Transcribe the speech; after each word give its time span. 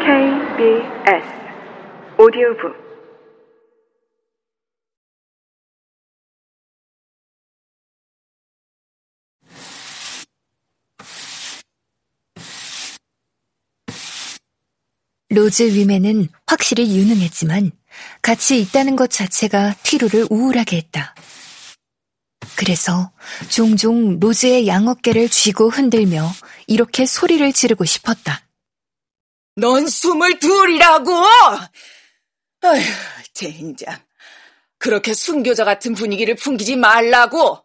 KBS 0.00 1.26
오디오북 2.18 2.86
로즈 15.28 15.64
위메는 15.64 16.28
확실히 16.46 16.96
유능했지만 16.96 17.72
같이 18.22 18.58
있다는 18.60 18.96
것 18.96 19.10
자체가 19.10 19.74
티루를 19.82 20.28
우울하게 20.30 20.78
했다. 20.78 21.14
그래서 22.56 23.12
종종 23.48 24.18
로즈의 24.18 24.66
양어깨를 24.66 25.28
쥐고 25.28 25.68
흔들며 25.70 26.30
이렇게 26.66 27.06
소리를 27.06 27.52
지르고 27.52 27.84
싶었다. 27.84 28.42
넌 29.56 29.86
스물둘이라고! 29.86 31.12
아휴, 32.62 32.82
젠장. 33.32 33.98
그렇게 34.78 35.14
순교자 35.14 35.64
같은 35.64 35.94
분위기를 35.94 36.34
풍기지 36.34 36.76
말라고! 36.76 37.64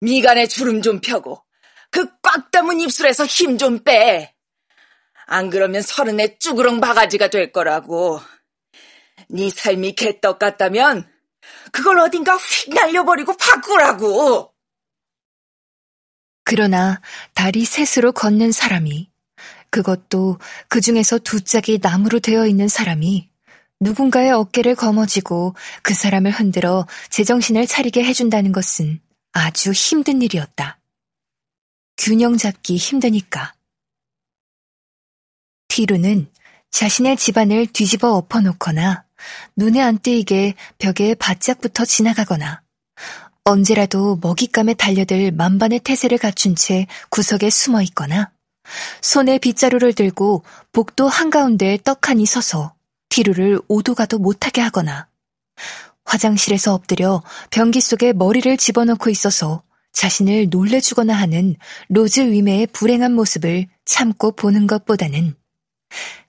미간에 0.00 0.46
주름 0.46 0.82
좀 0.82 1.00
펴고, 1.00 1.42
그 1.90 2.06
꽉 2.22 2.50
담은 2.50 2.80
입술에서 2.80 3.26
힘 3.26 3.58
좀 3.58 3.82
빼! 3.84 4.34
안 5.26 5.50
그러면 5.50 5.82
서른에 5.82 6.38
쭈그렁 6.38 6.80
바가지가 6.80 7.28
될 7.28 7.52
거라고. 7.52 8.20
네 9.28 9.50
삶이 9.50 9.94
개떡 9.94 10.38
같다면 10.38 11.08
그걸 11.70 11.98
어딘가 11.98 12.36
휙 12.36 12.74
날려버리고 12.74 13.36
바꾸라고. 13.36 14.52
그러나 16.44 17.00
다리 17.34 17.64
셋으로 17.64 18.12
걷는 18.12 18.52
사람이 18.52 19.10
그것도 19.70 20.38
그 20.68 20.80
중에서 20.80 21.18
두 21.18 21.40
짝이 21.40 21.78
나무로 21.80 22.20
되어 22.20 22.46
있는 22.46 22.68
사람이 22.68 23.30
누군가의 23.80 24.30
어깨를 24.30 24.74
거머쥐고 24.74 25.54
그 25.82 25.94
사람을 25.94 26.30
흔들어 26.30 26.86
제정신을 27.10 27.66
차리게 27.66 28.04
해준다는 28.04 28.52
것은 28.52 29.00
아주 29.32 29.72
힘든 29.72 30.22
일이었다. 30.22 30.78
균형 31.96 32.36
잡기 32.36 32.76
힘드니까. 32.76 33.54
티루는 35.68 36.30
자신의 36.70 37.16
집안을 37.16 37.66
뒤집어 37.66 38.12
엎어놓거나 38.12 39.04
눈에 39.56 39.80
안 39.80 39.98
띄게 39.98 40.54
벽에 40.78 41.14
바짝 41.14 41.60
붙어 41.60 41.84
지나가거나 41.84 42.62
언제라도 43.44 44.18
먹잇감에 44.22 44.74
달려들 44.74 45.32
만반의 45.32 45.80
태세를 45.80 46.18
갖춘 46.18 46.54
채 46.54 46.86
구석에 47.10 47.50
숨어 47.50 47.82
있거나 47.82 48.30
손에 49.00 49.38
빗자루를 49.38 49.94
들고 49.94 50.44
복도 50.70 51.08
한가운데에 51.08 51.78
떡하니 51.82 52.26
서서 52.26 52.74
티루를 53.08 53.60
오도 53.68 53.94
가도 53.94 54.18
못하게 54.18 54.60
하거나 54.60 55.08
화장실에서 56.04 56.74
엎드려 56.74 57.22
변기 57.50 57.80
속에 57.80 58.12
머리를 58.12 58.56
집어넣고 58.56 59.10
있어서 59.10 59.62
자신을 59.92 60.48
놀래주거나 60.48 61.12
하는 61.14 61.56
로즈 61.88 62.20
위메의 62.20 62.68
불행한 62.68 63.12
모습을 63.12 63.66
참고 63.84 64.32
보는 64.32 64.66
것보다는 64.66 65.34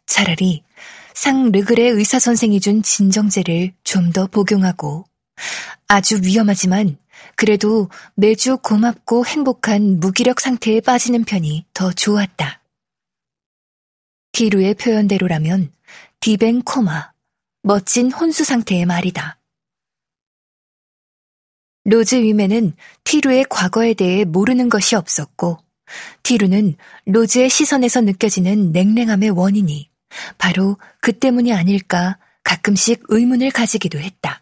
차라리 0.05 0.63
상 1.13 1.51
르그레의 1.51 1.91
의사 1.91 2.19
선생이 2.19 2.59
준 2.59 2.81
진정제를 2.81 3.73
좀 3.83 4.11
더 4.11 4.27
복용하고 4.27 5.05
아주 5.87 6.19
위험하지만 6.21 6.97
그래도 7.35 7.89
매우 8.15 8.57
고맙고 8.57 9.25
행복한 9.25 9.99
무기력 9.99 10.39
상태에 10.39 10.81
빠지는 10.81 11.23
편이 11.23 11.65
더 11.73 11.91
좋았다. 11.91 12.61
티루의 14.33 14.75
표현대로라면 14.75 15.71
divin 16.19 16.61
coma, 16.63 17.11
멋진 17.61 18.11
혼수 18.11 18.43
상태의 18.43 18.85
말이다. 18.85 19.39
로즈 21.85 22.15
위메는 22.15 22.73
티루의 23.03 23.45
과거에 23.49 23.93
대해 23.93 24.25
모르는 24.25 24.69
것이 24.69 24.95
없었고, 24.95 25.57
티루는 26.23 26.75
로즈의 27.05 27.49
시선에서 27.49 28.01
느껴지는 28.01 28.71
냉랭함의 28.71 29.31
원인이 29.31 29.92
바로 30.37 30.77
그 31.01 31.17
때문이 31.17 31.53
아닐까 31.53 32.17
가끔씩 32.43 33.03
의문을 33.07 33.51
가지기도 33.51 33.99
했다. 33.99 34.41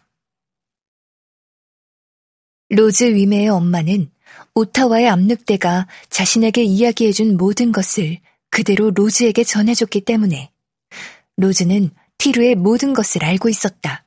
로즈 2.68 3.04
위메의 3.04 3.48
엄마는 3.48 4.10
오타와의 4.54 5.08
암늑대가 5.08 5.86
자신에게 6.08 6.62
이야기해준 6.62 7.36
모든 7.36 7.70
것을 7.72 8.18
그대로 8.50 8.90
로즈에게 8.90 9.44
전해줬기 9.44 10.02
때문에 10.02 10.50
로즈는 11.36 11.90
티루의 12.18 12.54
모든 12.56 12.92
것을 12.92 13.24
알고 13.24 13.48
있었다. 13.48 14.04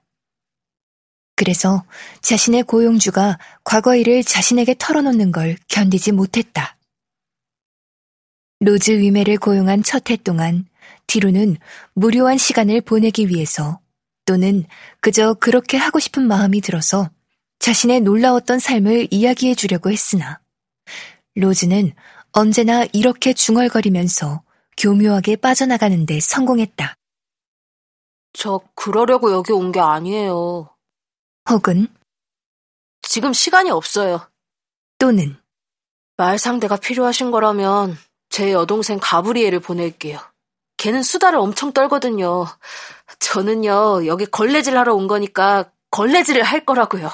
그래서 1.35 1.83
자신의 2.21 2.63
고용주가 2.63 3.37
과거 3.63 3.95
일을 3.95 4.23
자신에게 4.23 4.75
털어놓는 4.79 5.31
걸 5.31 5.57
견디지 5.67 6.13
못했다. 6.13 6.77
로즈 8.61 8.91
위메를 8.91 9.37
고용한 9.37 9.83
첫 9.83 10.09
해 10.09 10.15
동안 10.15 10.65
티루는 11.07 11.57
무료한 11.93 12.37
시간을 12.37 12.81
보내기 12.81 13.29
위해서 13.29 13.79
또는 14.25 14.65
그저 15.01 15.33
그렇게 15.35 15.77
하고 15.77 15.99
싶은 15.99 16.27
마음이 16.27 16.61
들어서 16.61 17.09
자신의 17.59 18.01
놀라웠던 18.01 18.59
삶을 18.59 19.07
이야기해 19.11 19.55
주려고 19.55 19.91
했으나 19.91 20.39
로즈는 21.35 21.93
언제나 22.31 22.85
이렇게 22.91 23.33
중얼거리면서 23.33 24.43
교묘하게 24.77 25.37
빠져나가는데 25.37 26.19
성공했다. 26.19 26.95
저 28.33 28.59
그러려고 28.75 29.31
여기 29.31 29.53
온 29.53 29.71
게 29.71 29.79
아니에요. 29.79 30.69
혹은 31.49 31.87
지금 33.01 33.31
시간이 33.33 33.69
없어요. 33.69 34.29
또는 34.97 35.37
말 36.17 36.37
상대가 36.39 36.75
필요하신 36.75 37.31
거라면 37.31 37.97
제 38.29 38.51
여동생 38.51 38.99
가브리엘을 39.01 39.59
보낼게요. 39.59 40.19
걔는 40.77 41.03
수다를 41.03 41.39
엄청 41.39 41.71
떨거든요. 41.71 42.45
저는요, 43.19 44.05
여기 44.07 44.25
걸레질 44.25 44.77
하러 44.77 44.93
온 44.95 45.07
거니까 45.07 45.71
걸레질을 45.91 46.43
할 46.43 46.65
거라고요. 46.65 47.09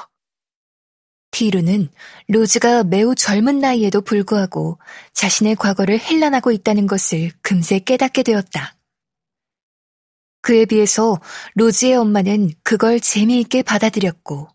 티루는 1.31 1.89
로즈가 2.27 2.83
매우 2.83 3.15
젊은 3.15 3.59
나이에도 3.59 4.01
불구하고 4.01 4.79
자신의 5.13 5.55
과거를 5.55 5.99
헬란하고 5.99 6.51
있다는 6.51 6.87
것을 6.87 7.31
금세 7.41 7.79
깨닫게 7.79 8.23
되었다. 8.23 8.75
그에 10.41 10.65
비해서 10.65 11.19
로즈의 11.55 11.95
엄마는 11.95 12.51
그걸 12.63 12.99
재미있게 12.99 13.63
받아들였고 13.63 14.49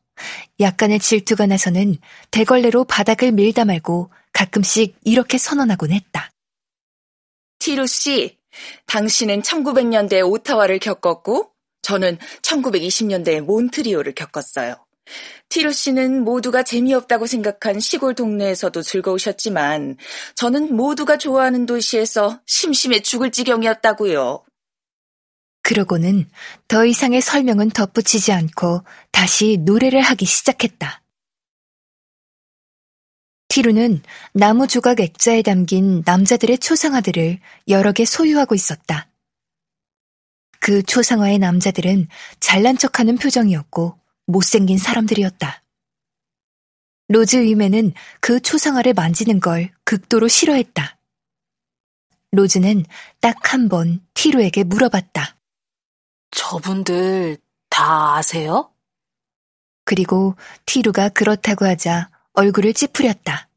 약간의 0.61 0.99
질투가 0.99 1.47
나서는 1.47 1.97
대걸레로 2.31 2.85
바닥을 2.85 3.33
밀다 3.33 3.65
말고 3.65 4.11
가끔씩 4.33 4.97
이렇게 5.05 5.39
선언하곤 5.39 5.93
했다. 5.93 6.31
티루 7.59 7.87
씨, 7.87 8.39
당신은 8.87 9.43
1900년대 9.43 10.29
오타와를 10.29 10.79
겪었고 10.79 11.51
저는 11.83 12.19
1920년대 12.43 13.41
몬트리올을 13.43 14.15
겪었어요. 14.15 14.77
티루 15.49 15.73
씨는 15.73 16.25
모두가 16.25 16.65
재미없다고 16.65 17.27
생각한 17.27 17.79
시골 17.79 18.15
동네에서도 18.15 18.83
즐거우셨지만 18.83 19.97
저는 20.35 20.75
모두가 20.75 21.17
좋아하는 21.17 21.67
도시에서 21.67 22.41
심심해 22.47 23.01
죽을 23.01 23.31
지경이었다고요. 23.31 24.45
그러고는 25.63 26.29
더 26.69 26.85
이상의 26.85 27.21
설명은 27.21 27.71
덧붙이지 27.71 28.33
않고 28.33 28.83
다시 29.11 29.59
노래를 29.61 30.01
하기 30.01 30.25
시작했다. 30.25 31.03
티루는 33.61 34.03
나무 34.35 34.67
조각 34.67 35.01
액자에 35.01 35.41
담긴 35.41 36.03
남자들의 36.05 36.59
초상화들을 36.59 37.39
여러 37.69 37.93
개 37.93 38.05
소유하고 38.05 38.55
있었다. 38.55 39.09
그 40.61 40.83
초상화의 40.83 41.39
남자들은 41.39 42.07
잘난 42.39 42.77
척하는 42.77 43.17
표정이었고 43.17 43.99
못생긴 44.27 44.77
사람들이었다. 44.77 45.63
로즈 47.09 47.37
위메는 47.37 47.95
그 48.21 48.41
초상화를 48.41 48.93
만지는 48.93 49.41
걸 49.41 49.71
극도로 49.85 50.29
싫어했다. 50.29 50.99
로즈는 52.33 52.85
딱 53.21 53.37
한 53.55 53.71
번 53.71 54.05
티루에게 54.13 54.65
물어봤다. 54.65 55.39
저분들 56.31 57.39
다 57.71 58.17
아세요? 58.17 58.71
그리고 59.87 60.37
티루가 60.67 61.09
그렇다고 61.09 61.65
하자 61.65 62.11
얼굴을 62.39 62.75
찌푸렸다. 62.75 63.49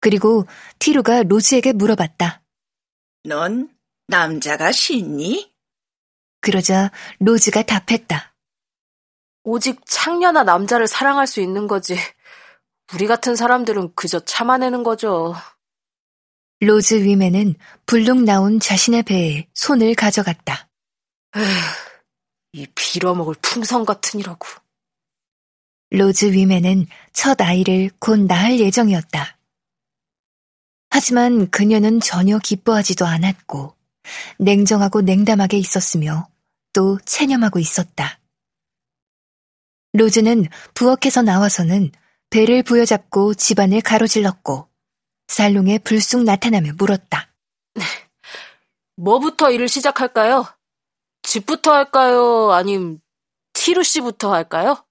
그리고 0.00 0.46
티루가 0.78 1.24
로즈에게 1.24 1.72
물어봤다. 1.72 2.42
넌 3.24 3.68
남자가 4.06 4.72
싫니? 4.72 5.52
그러자 6.40 6.90
로즈가 7.20 7.62
답했다. 7.62 8.34
오직 9.44 9.80
창녀나 9.86 10.44
남자를 10.44 10.86
사랑할 10.86 11.26
수 11.26 11.40
있는 11.40 11.66
거지. 11.66 11.96
우리 12.94 13.06
같은 13.06 13.36
사람들은 13.36 13.94
그저 13.94 14.20
참아내는 14.20 14.82
거죠. 14.82 15.34
로즈 16.60 17.02
위메는 17.02 17.54
불룩 17.86 18.24
나온 18.24 18.60
자신의 18.60 19.04
배에 19.04 19.48
손을 19.54 19.94
가져갔다. 19.94 20.68
에휴, 21.36 21.44
이 22.52 22.66
빌어먹을 22.74 23.36
풍선 23.40 23.84
같으니라고. 23.84 24.46
로즈 25.90 26.32
위메는 26.32 26.86
첫 27.12 27.40
아이를 27.40 27.90
곧 27.98 28.20
낳을 28.20 28.58
예정이었다. 28.58 29.37
하지만 30.90 31.50
그녀는 31.50 32.00
전혀 32.00 32.38
기뻐하지도 32.38 33.06
않았고 33.06 33.74
냉정하고 34.38 35.02
냉담하게 35.02 35.58
있었으며 35.58 36.28
또 36.72 36.98
체념하고 37.04 37.58
있었다. 37.58 38.18
로즈는 39.92 40.46
부엌에서 40.74 41.22
나와서는 41.22 41.90
배를 42.30 42.62
부여잡고 42.62 43.34
집안을 43.34 43.80
가로질렀고 43.80 44.68
살롱에 45.28 45.78
불쑥 45.78 46.24
나타나며 46.24 46.72
물었다. 46.76 47.32
뭐부터 48.96 49.50
일을 49.50 49.68
시작할까요? 49.68 50.46
집부터 51.22 51.72
할까요? 51.72 52.52
아님 52.52 53.00
티루 53.52 53.82
씨부터 53.82 54.32
할까요? 54.32 54.84